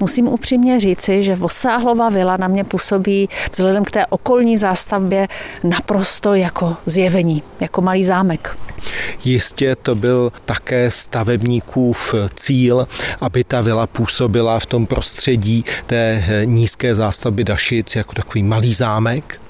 Musím 0.00 0.28
upřímně 0.28 0.80
říci, 0.80 1.22
že 1.22 1.36
Vosáhlova 1.36 2.08
vila 2.08 2.36
na 2.36 2.48
mě 2.48 2.64
působí 2.64 3.28
vzhledem 3.52 3.84
k 3.84 3.90
té 3.90 4.06
okolní 4.06 4.58
zástavbě 4.58 5.28
naprosto 5.64 6.34
jako 6.34 6.76
zjevení, 6.86 7.42
jako 7.60 7.80
malý 7.80 8.04
zámek. 8.04 8.58
Jistě 9.24 9.76
to 9.76 9.94
byl 9.94 10.32
také 10.44 10.90
stavebníkův 10.90 12.14
cíl, 12.34 12.88
aby 13.20 13.44
ta 13.44 13.60
vila 13.60 13.86
působila 13.86 14.58
v 14.58 14.66
tom 14.66 14.86
prostředí 14.86 15.64
té 15.86 16.24
nízké 16.44 16.94
zástavby 16.94 17.44
Dašic 17.44 17.96
jako 17.96 18.14
takový 18.14 18.42
malý 18.42 18.74
zámek. 18.74 19.40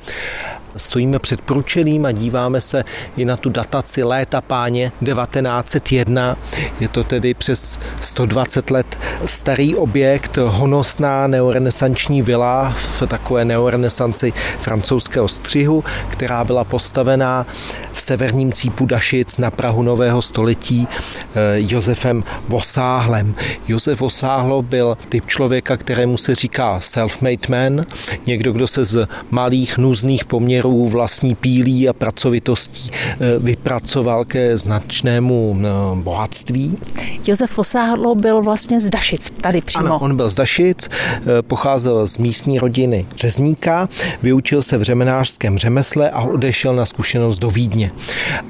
Stojíme 0.77 1.19
před 1.19 1.41
průčelím 1.41 2.07
a 2.07 2.13
díváme 2.13 2.61
se 2.61 2.85
i 3.17 3.25
na 3.25 3.37
tu 3.37 3.51
dataci 3.51 4.03
léta 4.03 4.41
páně 4.41 4.93
1901. 5.05 6.37
Je 6.81 6.89
to 6.89 7.05
tedy 7.05 7.35
přes 7.35 7.79
120 8.01 8.71
let 8.71 8.99
starý 9.25 9.75
objekt, 9.75 10.37
honosná 10.37 11.27
neorenesanční 11.27 12.23
vila 12.23 12.75
v 12.77 13.03
takové 13.07 13.45
neorenesanci 13.45 14.33
francouzského 14.61 15.29
střihu, 15.29 15.85
která 16.09 16.45
byla 16.45 16.65
postavená 16.65 17.47
v 17.93 18.03
severním 18.03 18.53
cípu 18.53 18.87
Dašic 18.87 19.39
na 19.39 19.51
Prahu 19.51 19.83
nového 19.83 20.23
století 20.23 20.89
eh, 20.91 21.25
Josefem 21.55 22.25
Vosáhlem. 22.49 23.35
Josef 23.69 24.01
Vosáhlo 24.01 24.63
byl 24.63 24.99
typ 25.09 25.27
člověka, 25.27 25.77
kterému 25.77 26.19
se 26.19 26.35
říká 26.35 26.79
self-made 26.79 27.49
man, 27.49 27.85
někdo, 28.27 28.53
kdo 28.53 28.67
se 28.67 28.85
z 28.85 29.09
malých 29.31 29.79
nůzných 29.79 30.25
poměrů 30.25 30.66
kterou 30.67 30.87
vlastní 30.87 31.35
pílí 31.35 31.89
a 31.89 31.93
pracovitostí 31.93 32.91
eh, 32.93 33.17
vypracoval 33.39 34.25
ke 34.25 34.59
značnému 34.59 35.59
eh, 35.59 35.67
bohatství. 35.95 36.79
Josef 37.27 37.51
Fosáhlo 37.51 38.15
byl 38.15 38.43
vlastně 38.43 38.81
z 38.81 38.91
Dašic, 38.91 39.33
tady 39.41 39.61
přímo. 39.61 39.85
Ano, 39.85 39.99
on 39.99 40.17
byl 40.17 40.31
z 40.31 40.35
Dašic, 40.35 40.89
eh, 40.89 41.43
pocházel 41.43 42.07
z 42.07 42.19
místní 42.19 42.59
rodiny 42.59 43.07
řezníka, 43.17 43.89
vyučil 44.23 44.63
se 44.63 44.79
v 44.79 44.83
řemenářském 44.83 45.59
řemesle 45.59 46.11
a 46.11 46.23
odešel 46.23 46.75
na 46.75 46.87
zkušenost 46.87 47.39
do 47.39 47.51
Vídně. 47.51 47.91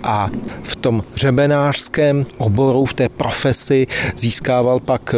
A 0.02 0.30
v 0.62 0.76
tom 0.76 1.02
řemenářském 1.14 2.26
oboru, 2.38 2.84
v 2.84 2.94
té 2.94 3.08
profesi 3.08 3.86
získával 4.16 4.80
pak 4.80 5.14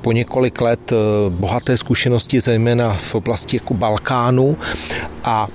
po 0.00 0.12
několik 0.12 0.60
let 0.60 0.92
bohaté 1.28 1.76
zkušenosti, 1.76 2.40
zejména 2.40 2.94
v 2.94 3.14
oblasti 3.14 3.56
jako 3.56 3.74
Balkánu 3.74 4.56
a 5.24 5.48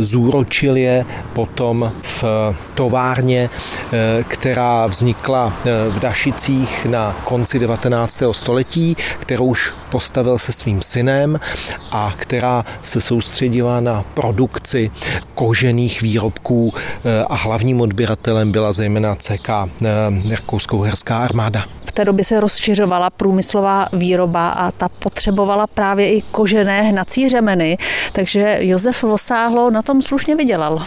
zúročil 0.00 0.76
je 0.76 1.04
potom 1.32 1.92
v 2.02 2.24
továrně, 2.74 3.50
eh, 3.50 4.24
která 4.28 4.86
vznikla 4.86 5.52
v 5.90 5.98
Dašicích 5.98 6.86
na 6.86 7.16
konci 7.24 7.58
19. 7.58 8.34
století, 8.34 8.96
kterou 9.18 9.44
už 9.44 9.72
postavil 9.90 10.38
se 10.38 10.52
svým 10.52 10.82
synem 10.82 11.40
a 11.90 12.12
která 12.16 12.64
se 12.82 13.00
soustředila 13.00 13.80
na 13.80 14.04
produkci 14.14 14.90
kožených 15.34 16.02
výrobků 16.02 16.72
a 17.28 17.34
hlavním 17.34 17.80
odběratelem 17.80 18.52
byla 18.52 18.72
zejména 18.72 19.14
CK 19.14 19.48
Rakouskou-Herská 20.30 21.18
armáda 21.18 21.64
té 21.94 22.04
době 22.04 22.24
se 22.24 22.40
rozšiřovala 22.40 23.10
průmyslová 23.10 23.88
výroba 23.92 24.48
a 24.48 24.70
ta 24.70 24.88
potřebovala 24.88 25.66
právě 25.66 26.12
i 26.12 26.22
kožené 26.22 26.82
hnací 26.82 27.28
řemeny, 27.28 27.78
takže 28.12 28.58
Josef 28.60 29.02
Vosáhlo 29.02 29.63
na 29.70 29.82
tom 29.82 30.02
slušně 30.02 30.36
vydělal. 30.36 30.82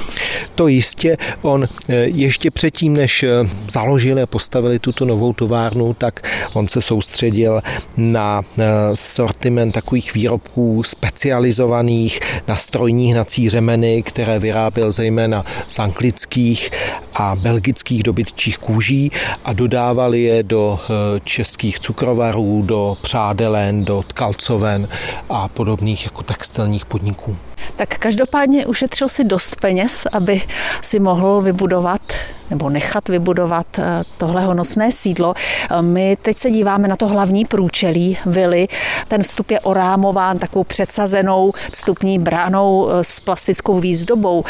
To 0.55 0.67
jistě. 0.67 1.17
On 1.41 1.63
eh, 1.89 1.95
ještě 1.95 2.51
předtím, 2.51 2.93
než 2.93 3.23
eh, 3.23 3.29
založili 3.71 4.21
a 4.21 4.25
postavili 4.25 4.79
tuto 4.79 5.05
novou 5.05 5.33
továrnu, 5.33 5.93
tak 5.93 6.27
on 6.53 6.67
se 6.67 6.81
soustředil 6.81 7.61
na 7.97 8.41
eh, 8.57 8.65
sortiment 8.93 9.73
takových 9.73 10.13
výrobků 10.13 10.83
specializovaných 10.83 12.19
na 12.47 12.55
strojní 12.55 13.13
hnací 13.13 13.49
řemeny, 13.49 14.03
které 14.03 14.39
vyráběl 14.39 14.91
zejména 14.91 15.45
z 15.67 15.79
anglických 15.79 16.71
a 17.13 17.35
belgických 17.35 18.03
dobytčích 18.03 18.57
kůží 18.57 19.11
a 19.45 19.53
dodávali 19.53 20.21
je 20.21 20.43
do 20.43 20.79
českých 21.23 21.79
cukrovarů, 21.79 22.61
do 22.65 22.97
přádelen, 23.01 23.85
do 23.85 24.03
tkalcoven 24.07 24.87
a 25.29 25.47
podobných 25.47 26.05
jako 26.05 26.23
textilních 26.23 26.85
podniků. 26.85 27.37
Tak 27.75 27.97
každopádně 27.97 28.65
ušetřil 28.65 29.09
si 29.09 29.23
dost 29.23 29.55
peněz, 29.55 30.07
aby 30.11 30.41
si 30.81 30.99
mohl 30.99 31.41
vybudovat 31.41 32.01
nebo 32.49 32.69
nechat 32.69 33.09
vybudovat 33.09 33.79
eh, 33.79 34.03
tohle 34.17 34.45
honosné 34.45 34.91
sídlo. 34.91 35.33
Eh, 35.37 35.81
my 35.81 36.17
teď 36.21 36.37
se 36.37 36.51
díváme 36.51 36.87
na 36.87 36.95
to 36.95 37.07
hlavní 37.07 37.45
průčelí 37.45 38.17
vily. 38.25 38.67
Ten 39.07 39.23
vstup 39.23 39.51
je 39.51 39.59
orámován 39.59 40.39
takovou 40.39 40.63
předsazenou 40.63 41.53
vstupní 41.71 42.19
bránou 42.19 42.89
eh, 42.89 43.03
s 43.03 43.19
plastickou 43.19 43.79
výzdobou. 43.79 44.43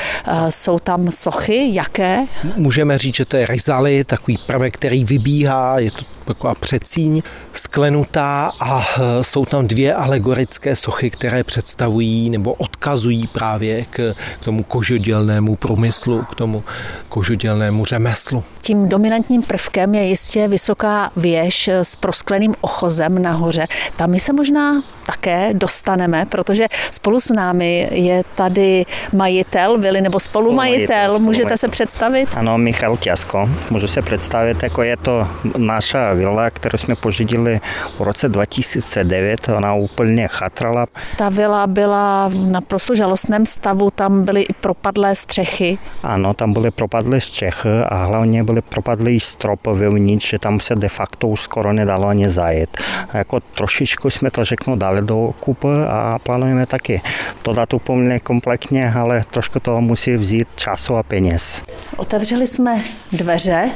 Jsou 0.49 0.79
tam 0.79 1.11
sochy, 1.11 1.69
jaké? 1.73 2.25
Můžeme 2.55 2.97
říct, 2.97 3.15
že 3.15 3.25
to 3.25 3.37
je 3.37 3.45
rizaly, 3.45 4.03
takový 4.03 4.37
prvek, 4.37 4.73
který 4.73 5.05
vybíhá, 5.05 5.79
je 5.79 5.91
to 5.91 6.16
taková 6.27 6.55
předsíň 6.55 7.21
sklenutá 7.53 8.51
a 8.59 8.85
jsou 9.21 9.45
tam 9.45 9.67
dvě 9.67 9.93
alegorické 9.93 10.75
sochy, 10.75 11.09
které 11.09 11.43
představují 11.43 12.29
nebo 12.29 12.53
odkazují 12.53 13.27
právě 13.27 13.85
k, 13.89 14.15
k 14.39 14.43
tomu 14.45 14.63
kožodělnému 14.63 15.55
průmyslu, 15.55 16.23
k 16.31 16.35
tomu 16.35 16.63
kožodělnému 17.09 17.85
řemeslu. 17.85 18.43
Tím 18.61 18.89
dominantním 18.89 19.41
prvkem 19.43 19.95
je 19.95 20.03
jistě 20.03 20.47
vysoká 20.47 21.11
věž 21.15 21.67
s 21.67 21.95
proskleným 21.95 22.55
ochozem 22.61 23.21
nahoře. 23.21 23.67
Tam 23.97 24.09
my 24.09 24.19
se 24.19 24.33
možná 24.33 24.83
také 25.07 25.53
dostaneme, 25.53 26.25
protože 26.25 26.67
spolu 26.91 27.19
s 27.19 27.31
námi 27.31 27.87
je 27.91 28.23
tady 28.35 28.85
majitel 29.13 29.77
vily 29.77 30.01
nebo 30.01 30.19
spolumajitel. 30.19 31.19
Můžete 31.19 31.57
se 31.57 31.67
představit? 31.67 32.29
Ano, 32.35 32.57
Michal 32.57 32.97
Těsko. 32.97 33.49
Můžu 33.69 33.87
se 33.87 34.01
představit, 34.01 34.63
jako 34.63 34.83
je 34.83 34.97
to 34.97 35.27
naša 35.57 36.13
vila, 36.13 36.49
kterou 36.49 36.77
jsme 36.77 36.95
požidili 36.95 37.59
v 37.97 38.01
roce 38.01 38.29
2009. 38.29 39.49
Ona 39.49 39.73
úplně 39.73 40.27
chatrala. 40.27 40.87
Ta 41.17 41.29
vila 41.29 41.67
byla 41.67 42.27
v 42.27 42.35
naprosto 42.35 42.95
žalostném 42.95 43.45
stavu, 43.45 43.91
tam 43.91 44.25
byly 44.25 44.41
i 44.41 44.53
propadlé 44.53 45.15
střechy. 45.15 45.77
Ano, 46.03 46.33
tam 46.33 46.53
byly 46.53 46.71
propadlé 46.71 47.21
střechy 47.21 47.69
a 47.87 48.03
hlavně 48.03 48.43
byly 48.43 48.61
propadlý 48.61 49.19
strop 49.19 49.67
vevnitř, 49.67 50.29
že 50.29 50.39
tam 50.39 50.59
se 50.59 50.75
de 50.75 50.89
facto 50.89 51.35
skoro 51.35 51.73
nedalo 51.73 52.07
ani 52.07 52.29
zajet. 52.29 52.77
A 53.09 53.17
jako 53.17 53.39
trošičku 53.39 54.09
jsme 54.09 54.31
to 54.31 54.45
řeknu 54.45 54.75
dali 54.75 54.96
do 55.01 55.31
kupy 55.39 55.67
a 55.89 56.19
plánujeme 56.23 56.65
taky 56.65 57.01
to 57.41 57.53
dát 57.53 57.73
úplně 57.73 58.19
kompletně, 58.19 58.91
ale 58.95 59.21
trošku 59.31 59.59
toho 59.59 59.81
musí 59.81 60.15
vzít 60.15 60.47
času 60.55 60.95
a 60.95 61.03
peněz. 61.03 61.63
Otevřeli 61.97 62.47
jsme 62.47 62.81
dveře, 63.11 63.71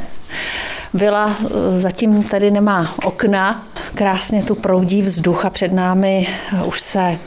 Vila 0.93 1.35
eh, 1.45 1.79
zatím 1.79 2.23
tady 2.23 2.51
nemá 2.51 2.93
okna, 3.05 3.67
krásně 3.95 4.43
tu 4.43 4.55
proudí 4.55 5.01
vzduch 5.01 5.45
a 5.45 5.49
před 5.49 5.73
námi 5.73 6.27
eh, 6.27 6.63
už 6.63 6.81
se 6.81 7.17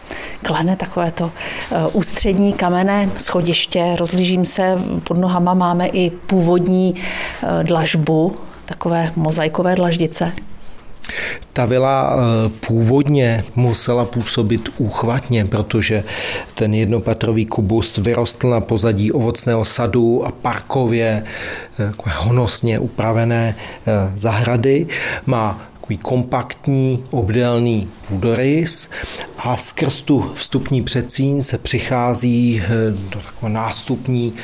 klene 0.42 0.76
takové 0.76 1.10
to 1.10 1.30
eh, 1.72 1.86
ústřední 1.92 2.52
kamenné 2.52 3.10
schodiště. 3.18 3.96
Rozlížím 3.98 4.44
se, 4.44 4.74
pod 5.04 5.18
nohama 5.18 5.54
máme 5.54 5.86
i 5.86 6.10
původní 6.10 6.94
dlažbu, 7.62 8.36
takové 8.64 9.12
mozaikové 9.16 9.74
dlaždice. 9.74 10.32
Ta 11.52 11.64
vila 11.66 12.16
eh, 12.16 12.48
původně 12.66 13.44
musela 13.56 14.04
působit 14.04 14.68
úchvatně, 14.78 15.44
protože 15.44 16.04
ten 16.54 16.74
jednopatrový 16.74 17.46
kubus 17.46 17.96
vyrostl 17.96 18.50
na 18.50 18.60
pozadí 18.60 19.12
ovocného 19.12 19.64
sadu 19.64 20.26
a 20.26 20.32
parkově 20.32 21.24
eh, 21.78 21.92
honosně 22.06 22.78
upravené 22.78 23.54
eh, 23.56 24.12
zahrady. 24.16 24.86
Má 25.26 25.73
takový 25.84 25.98
kompaktní 25.98 27.04
obdélný 27.10 27.88
půdorys 28.08 28.90
a 29.38 29.56
skrz 29.56 30.02
tu 30.02 30.32
vstupní 30.34 30.82
předsíň 30.82 31.42
se 31.42 31.58
přichází 31.58 32.62
do 33.10 33.20
takové 33.20 33.52
nástupní 33.52 34.34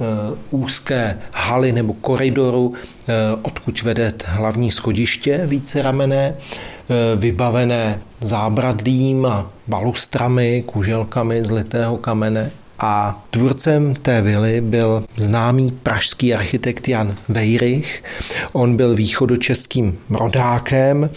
Eh, 0.00 0.36
úzké 0.50 1.18
haly 1.34 1.72
nebo 1.72 1.92
koridoru, 1.92 2.74
eh, 2.74 3.12
odkud 3.42 3.82
vede 3.82 4.12
hlavní 4.24 4.70
schodiště 4.70 5.40
více 5.46 5.82
ramené, 5.82 6.34
eh, 6.34 7.16
vybavené 7.16 8.00
zábradlím 8.20 9.26
a 9.26 9.50
balustrami, 9.66 10.62
kuželkami 10.66 11.44
z 11.44 11.50
litého 11.50 11.96
kamene. 11.96 12.50
A 12.86 13.18
tvůrcem 13.30 13.94
té 13.94 14.22
vily 14.22 14.60
byl 14.60 15.04
známý 15.16 15.70
pražský 15.82 16.34
architekt 16.34 16.88
Jan 16.88 17.14
Vejrych. 17.28 18.04
On 18.52 18.76
byl 18.76 18.94
východočeským 18.94 19.98
rodákem 20.10 21.10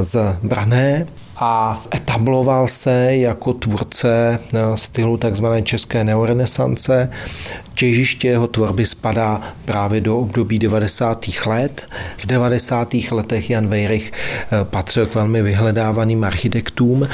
z 0.00 0.16
Brané 0.42 1.06
a 1.36 1.82
Etabloval 1.94 2.68
se 2.68 3.16
jako 3.16 3.52
tvůrce 3.52 4.38
stylu 4.74 5.16
tzv. 5.16 5.46
české 5.62 6.04
neorenesance. 6.04 7.10
Těžiště 7.74 8.28
jeho 8.28 8.46
tvorby 8.46 8.86
spadá 8.86 9.40
právě 9.64 10.00
do 10.00 10.18
období 10.18 10.58
90. 10.58 11.26
let. 11.46 11.86
V 12.16 12.26
90. 12.26 12.94
letech 13.10 13.50
Jan 13.50 13.66
Vejrych 13.68 14.12
patřil 14.62 15.06
k 15.06 15.14
velmi 15.14 15.42
vyhledávaným 15.42 16.24
architektům. 16.24 17.08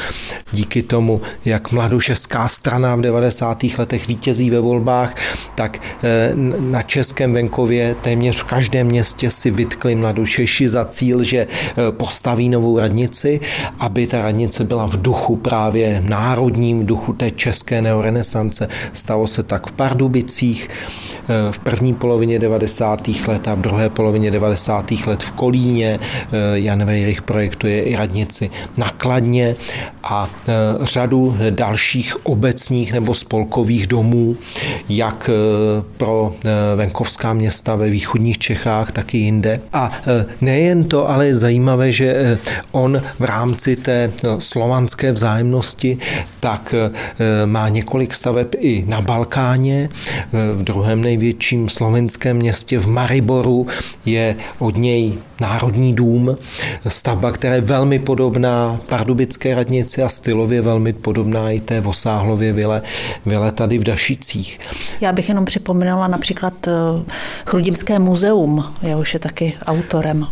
Díky 0.52 0.82
tomu, 0.82 1.20
jak 1.44 1.72
mladošeská 1.72 2.48
strana 2.48 2.96
v 2.96 3.00
90. 3.00 3.62
letech 3.78 4.08
vítězí 4.08 4.50
ve 4.50 4.60
volbách, 4.60 5.14
tak 5.54 5.78
na 6.60 6.82
českém 6.82 7.32
venkově 7.32 7.94
téměř 8.00 8.38
v 8.38 8.44
každém 8.44 8.86
městě 8.86 9.30
si 9.30 9.50
vytkli 9.50 9.94
mladošeši 9.94 10.68
za 10.68 10.84
cíl, 10.84 11.22
že 11.22 11.46
postaví 11.90 12.48
novou 12.48 12.78
radnici, 12.78 13.40
aby 13.78 14.06
ta 14.06 14.22
radnice 14.22 14.64
byla 14.64 14.86
v 14.86 15.02
duchu 15.02 15.36
právě 15.36 16.02
národním, 16.06 16.86
duchu 16.86 17.12
té 17.12 17.30
české 17.30 17.82
neorenesance. 17.82 18.68
Stalo 18.92 19.26
se 19.26 19.42
tak 19.42 19.66
v 19.66 19.72
Pardubicích 19.72 20.49
v 21.50 21.58
první 21.58 21.94
polovině 21.94 22.38
90. 22.38 23.08
let 23.26 23.48
a 23.48 23.54
v 23.54 23.58
druhé 23.58 23.88
polovině 23.88 24.30
90. 24.30 24.90
let 25.06 25.22
v 25.22 25.32
Kolíně. 25.32 25.98
Jan 26.54 26.84
Vejrych 26.84 27.22
projektuje 27.22 27.82
i 27.82 27.96
radnici 27.96 28.50
nakladně 28.76 29.56
a 30.02 30.30
řadu 30.80 31.36
dalších 31.50 32.26
obecních 32.26 32.92
nebo 32.92 33.14
spolkových 33.14 33.86
domů, 33.86 34.36
jak 34.88 35.30
pro 35.96 36.34
venkovská 36.76 37.32
města 37.32 37.76
ve 37.76 37.90
východních 37.90 38.38
Čechách, 38.38 38.92
tak 38.92 39.14
i 39.14 39.18
jinde. 39.18 39.60
A 39.72 39.92
nejen 40.40 40.84
to, 40.84 41.10
ale 41.10 41.26
je 41.26 41.36
zajímavé, 41.36 41.92
že 41.92 42.38
on 42.72 43.02
v 43.18 43.24
rámci 43.24 43.76
té 43.76 44.10
slovanské 44.38 45.12
vzájemnosti, 45.12 45.98
tak 46.40 46.74
eh, 46.74 47.46
má 47.46 47.68
několik 47.68 48.14
staveb 48.14 48.48
i 48.58 48.84
na 48.88 49.00
Balkáně. 49.00 49.88
V 50.52 50.62
druhém 50.62 51.02
největším 51.02 51.68
slovenském 51.68 52.36
městě 52.36 52.78
v 52.78 52.86
Mariboru 52.86 53.66
je 54.06 54.36
od 54.58 54.76
něj 54.76 55.12
Národní 55.40 55.94
dům, 55.94 56.36
stavba, 56.88 57.32
která 57.32 57.54
je 57.54 57.60
velmi 57.60 57.98
podobná 57.98 58.80
pardubické 58.88 59.54
radnici 59.54 60.02
a 60.02 60.08
stylově 60.08 60.62
velmi 60.62 60.92
podobná 60.92 61.50
i 61.50 61.60
té 61.60 61.80
Vosáhlově 61.80 62.52
vile, 62.52 62.82
vile 63.26 63.52
tady 63.52 63.78
v 63.78 63.84
Dašicích. 63.84 64.60
Já 65.00 65.12
bych 65.12 65.28
jenom 65.28 65.44
připomínala 65.44 66.08
například 66.08 66.68
eh, 66.68 66.72
Chrudimské 67.46 67.98
muzeum, 67.98 68.64
jehož 68.82 69.14
je 69.14 69.20
taky 69.20 69.52
autorem. 69.66 70.26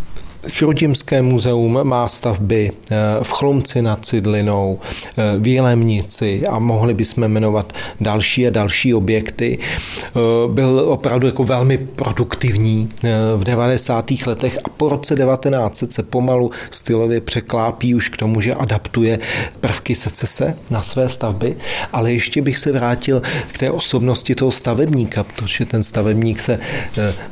Chrudimské 0.47 1.23
muzeum 1.23 1.79
má 1.83 2.09
stavby 2.09 2.71
eh, 2.71 2.97
v 3.23 3.33
Chlumci 3.33 3.83
nad 3.83 4.07
Cidlinou, 4.07 4.79
eh, 5.17 5.39
v 5.39 5.47
Jelemnici 5.47 6.47
a 6.47 6.59
mohli 6.59 6.95
bychom 6.95 7.29
jmenovat 7.29 7.73
další 8.01 8.47
a 8.47 8.51
další 8.51 8.95
objekty. 8.95 9.59
Eh, 9.59 10.11
byl 10.53 10.85
opravdu 10.87 11.27
jako 11.27 11.45
velmi 11.45 11.79
produktivní 11.79 12.89
v 13.37 13.45
90. 13.45 14.27
letech 14.27 14.59
a 14.65 14.69
po 14.69 14.89
roce 14.89 15.17
1900 15.17 15.93
se 15.93 16.03
pomalu 16.03 16.51
stylově 16.71 17.21
překlápí 17.21 17.95
už 17.95 18.09
k 18.09 18.17
tomu, 18.17 18.41
že 18.41 18.55
adaptuje 18.55 19.19
prvky 19.61 19.95
secese 19.95 20.57
na 20.71 20.83
své 20.83 21.09
stavby, 21.09 21.57
ale 21.93 22.13
ještě 22.13 22.43
bych 22.43 22.59
se 22.59 22.73
vrátil 22.73 23.23
k 23.53 23.59
té 23.59 23.71
osobnosti 23.71 24.35
toho 24.35 24.51
stavebníka, 24.51 25.25
protože 25.25 25.65
ten 25.67 25.83
stavebník 25.83 26.41
se 26.41 26.61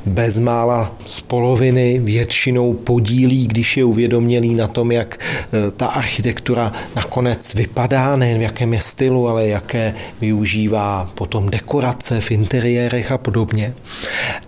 bezmála 0.07 0.93
z 1.07 1.21
poloviny 1.21 2.01
většinou 2.05 2.75
podílí 2.75 2.96
podílí, 2.97 3.47
když 3.47 3.77
je 3.77 3.85
uvědomělý 3.85 4.55
na 4.55 4.67
tom, 4.67 4.93
jak 4.93 5.21
e, 5.21 5.71
ta 5.71 5.87
architektura 5.87 6.73
nakonec 6.97 7.55
vypadá, 7.55 8.17
nejen 8.17 8.39
v 8.39 8.43
jakém 8.43 8.75
je 8.75 8.81
stylu, 8.81 9.29
ale 9.29 9.47
jaké 9.47 9.95
využívá 10.21 11.11
potom 11.15 11.51
dekorace 11.51 12.21
v 12.21 12.31
interiérech 12.31 13.13
a 13.13 13.19
podobně. 13.19 13.75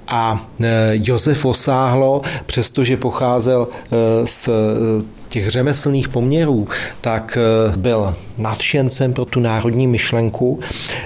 A 0.09 0.47
e, 0.61 0.93
Josef 0.93 1.45
Osáhlo, 1.45 2.23
přestože 2.47 2.97
pocházel 2.97 3.69
e, 3.69 4.27
z 4.27 4.49
těch 5.29 5.49
řemeslných 5.49 6.09
poměrů, 6.09 6.69
tak 7.01 7.39
byl 7.77 8.15
nadšencem 8.39 9.13
pro 9.13 9.25
tu 9.25 9.41
národní 9.41 9.87
myšlenku, 9.87 10.61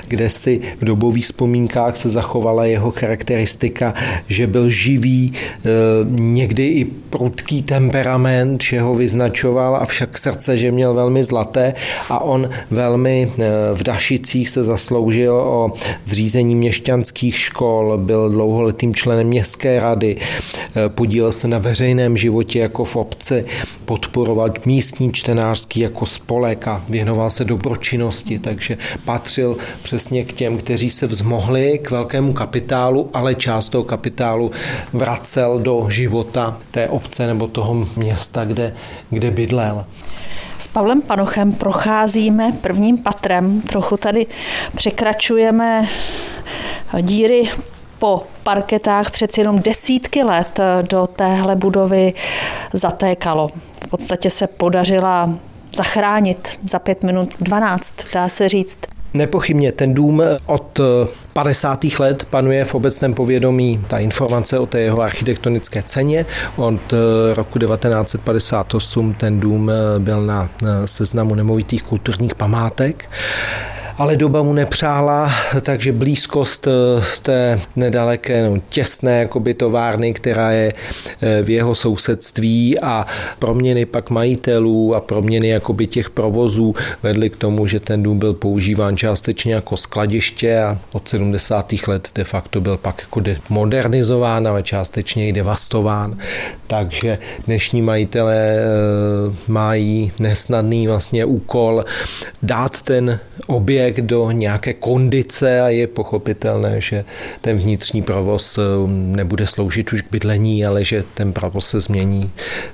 kde 0.08 0.30
si 0.30 0.60
v 0.80 0.84
dobových 0.84 1.24
vzpomínkách 1.24 1.96
se 1.96 2.08
zachovala 2.08 2.64
jeho 2.64 2.90
charakteristika, 2.90 3.94
že 4.28 4.46
byl 4.46 4.70
živý, 4.70 5.32
eh, 5.34 5.68
někdy 6.08 6.66
i 6.66 6.84
prudký 6.84 7.62
temperament, 7.62 8.62
že 8.62 8.80
ho 8.80 8.94
vyznačoval, 8.94 9.76
avšak 9.76 10.18
srdce, 10.18 10.56
že 10.56 10.72
měl 10.72 10.94
velmi 10.94 11.24
zlaté 11.24 11.74
a 12.08 12.18
on 12.18 12.50
velmi 12.70 13.32
eh, 13.38 13.44
v 13.74 13.82
Dašicích 13.82 14.48
se 14.48 14.64
zasloužil 14.64 15.34
o 15.34 15.72
zřízení 16.04 16.54
měšťanských 16.54 17.38
škol, 17.38 17.98
byl 17.98 18.30
dlouholetým 18.30 18.94
členem 18.94 19.26
městské 19.26 19.80
rady, 19.80 20.16
eh, 20.16 20.88
podílel 20.88 21.32
se 21.32 21.48
na 21.48 21.58
veřejném 21.58 22.16
životě 22.16 22.58
jako 22.58 22.84
v 22.84 22.96
obci, 22.96 23.44
podporoval 24.12 24.50
místní 24.66 25.12
čtenářský 25.12 25.80
jako 25.80 26.06
spolek 26.06 26.68
a 26.68 26.82
věnoval 26.88 27.30
se 27.30 27.44
dobročinnosti, 27.44 28.38
takže 28.38 28.78
patřil 29.04 29.56
přesně 29.82 30.24
k 30.24 30.32
těm, 30.32 30.58
kteří 30.58 30.90
se 30.90 31.06
vzmohli 31.06 31.78
k 31.78 31.90
velkému 31.90 32.32
kapitálu, 32.32 33.10
ale 33.14 33.34
část 33.34 33.68
toho 33.68 33.84
kapitálu 33.84 34.50
vracel 34.92 35.58
do 35.58 35.86
života 35.88 36.56
té 36.70 36.88
obce 36.88 37.26
nebo 37.26 37.46
toho 37.46 37.86
města, 37.96 38.44
kde, 38.44 38.74
kde 39.10 39.30
bydlel. 39.30 39.84
S 40.58 40.68
Pavlem 40.68 41.02
Panochem 41.02 41.52
procházíme 41.52 42.52
prvním 42.60 42.98
patrem, 42.98 43.60
trochu 43.60 43.96
tady 43.96 44.26
překračujeme 44.76 45.88
díry 47.00 47.50
po 47.98 48.22
parketách 48.42 49.10
přeci 49.10 49.40
jenom 49.40 49.58
desítky 49.58 50.22
let 50.22 50.60
do 50.90 51.06
téhle 51.06 51.56
budovy 51.56 52.14
zatékalo. 52.72 53.50
Podstatě 53.92 54.30
se 54.30 54.46
podařila 54.46 55.30
zachránit 55.76 56.58
za 56.70 56.78
pět 56.78 57.02
minut 57.02 57.34
12, 57.40 57.94
dá 58.14 58.28
se 58.28 58.48
říct. 58.48 58.78
Nepochybně 59.14 59.72
ten 59.72 59.94
dům 59.94 60.22
od 60.46 60.80
50. 61.32 61.84
let 61.98 62.24
panuje 62.30 62.64
v 62.64 62.74
obecném 62.74 63.14
povědomí 63.14 63.84
ta 63.88 63.98
informace 63.98 64.58
o 64.58 64.66
té 64.66 64.80
jeho 64.80 65.00
architektonické 65.00 65.82
ceně. 65.82 66.26
Od 66.56 66.92
eh, 66.92 67.34
roku 67.34 67.58
1958 67.58 69.14
ten 69.14 69.40
dům 69.40 69.70
eh, 69.70 69.98
byl 69.98 70.26
na 70.26 70.48
seznamu 70.84 71.34
nemovitých 71.34 71.82
kulturních 71.82 72.34
památek 72.34 73.08
ale 73.98 74.16
doba 74.16 74.42
mu 74.42 74.52
nepřála, 74.52 75.30
takže 75.60 75.92
blízkost 75.92 76.66
eh, 76.66 76.70
té 77.22 77.60
nedaleké, 77.76 78.50
no, 78.50 78.56
těsné 78.68 79.18
jakoby 79.18 79.54
továrny, 79.54 80.14
která 80.14 80.50
je 80.52 80.72
eh, 81.20 81.42
v 81.42 81.50
jeho 81.50 81.74
sousedství 81.74 82.80
a 82.80 83.06
proměny 83.38 83.86
pak 83.86 84.10
majitelů 84.10 84.94
a 84.94 85.00
proměny 85.00 85.48
jakoby 85.48 85.86
těch 85.86 86.10
provozů 86.10 86.74
vedly 87.02 87.30
k 87.30 87.36
tomu, 87.36 87.66
že 87.66 87.80
ten 87.80 88.02
dům 88.02 88.18
byl 88.18 88.34
používán 88.34 88.96
částečně 88.96 89.54
jako 89.54 89.76
skladiště 89.76 90.58
a 90.58 90.78
od 90.92 91.08
70. 91.08 91.72
let 91.86 92.08
de 92.14 92.24
facto 92.24 92.60
byl 92.60 92.76
pak 92.76 93.00
jako 93.00 93.22
modernizován, 93.48 94.48
ale 94.48 94.62
částečně 94.62 95.28
i 95.28 95.32
devastován. 95.32 96.18
Takže 96.66 97.18
dnešní 97.46 97.82
majitelé 97.82 98.36
eh, 98.36 98.62
mají 99.48 100.12
nesnadný 100.18 100.86
vlastně 100.86 101.24
úkol 101.24 101.84
dát 102.42 102.82
ten 102.82 103.20
objekt 103.46 103.81
člověk 103.82 104.06
do 104.06 104.30
nějaké 104.30 104.72
kondice 104.72 105.60
a 105.60 105.68
je 105.68 105.86
pochopitelné, 105.86 106.80
že 106.80 107.04
ten 107.40 107.58
vnitřní 107.58 108.02
provoz 108.02 108.58
eh, 108.58 108.62
nebude 108.88 109.46
sloužit 109.46 109.92
už 109.92 110.02
k 110.02 110.10
bydlení, 110.10 110.66
ale 110.66 110.84
že 110.84 111.04
ten 111.14 111.32
provoz 111.32 111.66
se 111.68 111.80
změní 111.80 112.30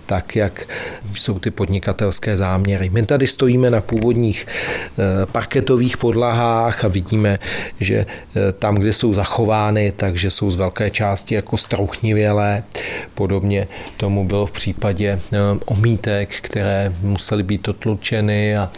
tak, 0.06 0.36
jak 0.36 0.68
jsou 1.14 1.38
ty 1.38 1.50
podnikatelské 1.50 2.36
záměry. 2.36 2.90
My 2.90 3.06
tady 3.06 3.26
stojíme 3.26 3.70
na 3.70 3.80
původních 3.80 4.46
eh, 4.46 5.26
parketových 5.26 5.96
podlahách 5.96 6.84
a 6.84 6.88
vidíme, 6.88 7.38
že 7.80 7.96
eh, 7.96 8.52
tam, 8.52 8.74
kde 8.74 8.92
jsou 8.92 9.14
zachovány, 9.14 9.92
takže 9.96 10.30
jsou 10.30 10.50
z 10.50 10.56
velké 10.56 10.90
části 10.90 11.34
jako 11.34 11.56
strouchnivělé. 11.56 12.62
Podobně 13.14 13.68
tomu 13.96 14.24
bylo 14.24 14.46
v 14.46 14.52
případě 14.52 15.20
omítek, 15.66 16.34
které 16.40 16.92
musely 17.02 17.42
být 17.42 17.68
otlučeny 17.68 18.56
a 18.56 18.70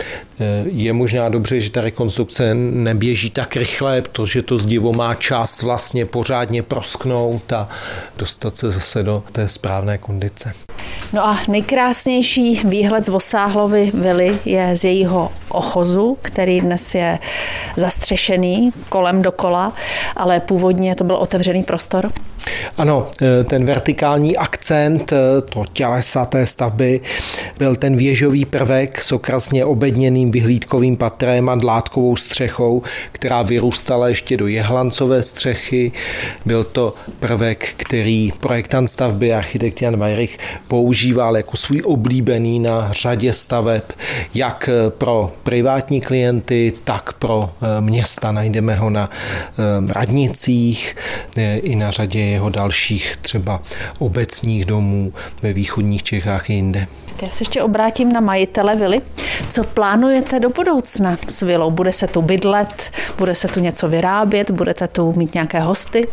je 0.64 0.92
možná 0.92 1.28
dobře, 1.28 1.60
že 1.60 1.70
ta 1.70 1.80
rekonstrukce 1.80 2.20
neběží 2.55 3.31
tak 3.31 3.57
rychle, 3.57 4.03
protože 4.03 4.43
to 4.43 4.59
zdivo 4.59 4.93
má 4.93 5.15
čas 5.15 5.62
vlastně 5.62 6.07
pořádně 6.07 6.62
prosknout 6.62 7.53
a 7.53 7.69
dostat 8.19 8.57
se 8.57 8.71
zase 8.71 9.03
do 9.03 9.23
té 9.33 9.49
správné 9.49 9.99
kondice. 9.99 10.53
No 11.12 11.27
a 11.27 11.39
nejkrásnější 11.49 12.61
výhled 12.65 13.07
z 13.07 13.09
Vosáhlovy 13.09 13.91
vily 13.95 14.39
je 14.45 14.77
z 14.77 14.85
jejího 14.85 15.33
ochozu, 15.49 16.19
který 16.23 16.61
dnes 16.61 16.95
je 16.95 17.19
zastřešený 17.77 18.73
kolem 18.89 19.23
dokola, 19.23 19.73
ale 20.17 20.41
původně 20.41 20.95
to 20.95 21.05
byl 21.05 21.17
otevřený 21.17 21.62
prostor. 21.62 22.12
Ano, 22.76 23.11
eh, 23.23 23.44
ten 23.44 23.64
vertikální 23.66 24.37
akcent, 24.37 25.12
eh, 25.12 25.16
to 25.40 25.64
tělesa 25.73 26.25
té 26.25 26.47
stavby, 26.47 27.00
byl 27.59 27.76
ten 27.76 27.97
věžový 27.97 28.44
prvek 28.44 29.02
s 29.02 29.12
okrasně 29.12 29.64
obedněným 29.64 30.30
vyhlídkovým 30.30 30.97
patrem 30.97 31.49
a 31.49 31.54
dlátkovou 31.54 32.16
střechou, 32.16 32.82
která 33.12 33.42
vyrůstala 33.42 34.09
ještě 34.09 34.37
do 34.37 34.47
jehlancové 34.47 35.23
střechy. 35.23 35.92
Byl 36.47 36.64
to 36.64 36.94
prvek, 37.18 37.68
který 37.76 38.32
projektant 38.40 38.90
stavby 38.90 39.35
architekt 39.35 39.82
Jan 39.82 39.97
Weirich 39.97 40.38
používal 40.68 41.37
jako 41.37 41.56
svůj 41.56 41.82
oblíbený 41.85 42.59
na 42.61 42.92
řadě 42.92 43.32
staveb, 43.32 43.82
jak 44.35 44.70
pro 44.88 45.32
privátní 45.42 46.00
klienty, 46.00 46.73
tak 46.85 47.12
pro 47.12 47.50
eh, 47.50 47.80
města. 47.80 48.32
Najdeme 48.32 48.75
ho 48.75 48.90
na 48.90 49.11
radnicích 49.88 50.97
i 51.62 51.76
na 51.76 51.90
řadě 51.90 52.29
jeho 52.30 52.50
dalších 52.50 53.16
třeba 53.16 53.62
obecních 53.99 54.64
domů 54.64 55.12
ve 55.42 55.52
východních 55.52 56.02
Čechách 56.02 56.50
i 56.50 56.52
jinde. 56.52 56.87
Já 57.22 57.30
se 57.30 57.42
ještě 57.42 57.62
obrátím 57.62 58.12
na 58.12 58.20
majitele 58.20 58.76
vily. 58.76 59.00
Co 59.49 59.64
plánujete 59.64 60.40
do 60.40 60.50
budoucna 60.50 61.16
s 61.28 61.42
vilou? 61.42 61.70
Bude 61.70 61.92
se 61.92 62.06
tu 62.06 62.23
bydlet? 62.23 62.90
Bude 63.18 63.35
se 63.35 63.49
tu 63.49 63.61
něco 63.61 63.88
vyrábět? 63.88 64.50
Budete 64.50 64.88
tu 64.88 65.12
mít 65.12 65.35
nějaké 65.35 65.61
hosty? 65.61 66.06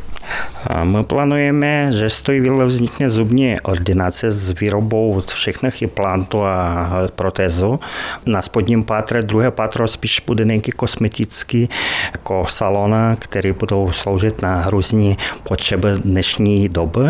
A 0.68 0.84
my 0.84 1.04
plánujeme, 1.04 1.92
že 1.92 2.10
z 2.10 2.22
té 2.22 2.40
vily 2.40 2.66
vznikne 2.66 3.10
zubní 3.10 3.62
ordinace 3.62 4.32
s 4.32 4.60
výrobou 4.60 5.24
všechnych 5.28 5.82
implantů 5.82 6.44
a 6.44 6.90
protézu. 7.16 7.80
Na 8.26 8.42
spodním 8.42 8.84
pátře 8.84 9.22
druhé 9.22 9.52
patro 9.52 9.88
spíš 9.88 10.24
bude 10.28 10.46
nějaký 10.46 10.72
kosmetický 10.72 11.70
jako 12.12 12.46
salona, 12.50 13.16
který 13.20 13.52
budou 13.52 13.92
sloužit 13.92 14.42
na 14.42 14.70
různé 14.70 15.16
potřeby 15.44 15.88
dnešní 15.98 16.70
doby. 16.70 17.10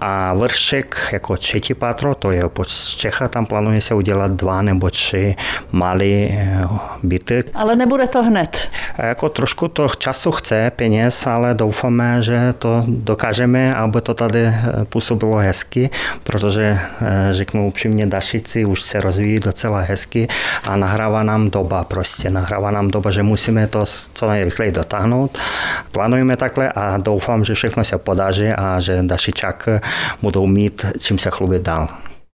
A 0.00 0.34
vršek 0.34 1.08
jako 1.12 1.36
třetí 1.36 1.74
patro, 1.74 2.14
to 2.14 2.30
je 2.30 2.44
z 2.66 2.88
Čecha, 2.88 3.28
tam 3.28 3.46
plánuje 3.46 3.80
se 3.80 3.94
udělat 3.94 4.30
dva 4.30 4.62
nebo 4.62 4.90
tři 4.90 5.33
malé 5.72 6.04
eh, 6.04 6.64
byty. 7.02 7.44
Ale 7.54 7.76
nebude 7.76 8.06
to 8.08 8.22
hned. 8.22 8.68
Jako 8.98 9.28
trošku 9.28 9.68
to 9.68 9.88
času 9.88 10.30
chce, 10.30 10.72
peněz, 10.76 11.26
ale 11.26 11.54
doufáme, 11.54 12.22
že 12.22 12.54
to 12.58 12.84
dokážeme, 12.86 13.74
aby 13.74 14.00
to 14.00 14.14
tady 14.14 14.40
eh, 14.40 14.84
působilo 14.84 15.36
hezky, 15.36 15.90
protože 16.22 16.78
eh, 16.78 17.28
řeknu 17.30 17.68
upřímně, 17.68 18.06
Dašici 18.06 18.64
už 18.64 18.82
se 18.82 19.00
rozvíjí 19.00 19.40
docela 19.40 19.80
hezky 19.80 20.28
a 20.68 20.76
nahrává 20.76 21.22
nám 21.22 21.50
doba 21.50 21.84
prostě, 21.84 22.30
nahrává 22.30 22.70
nám 22.70 22.90
doba, 22.90 23.10
že 23.10 23.22
musíme 23.22 23.66
to 23.66 23.84
co 24.14 24.30
nejrychleji 24.30 24.72
dotáhnout. 24.72 25.38
Plánujeme 25.92 26.36
takhle 26.36 26.72
a 26.72 26.98
doufám, 26.98 27.44
že 27.44 27.54
všechno 27.54 27.84
se 27.84 27.98
podaří 27.98 28.48
a 28.48 28.80
že 28.80 29.02
Dašičák 29.02 29.68
budou 30.22 30.46
mít 30.46 30.86
čím 30.98 31.18
se 31.18 31.30
chlubit 31.30 31.62
dál. 31.62 31.88